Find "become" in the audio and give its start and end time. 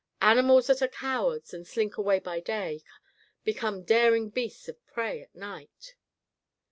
3.43-3.83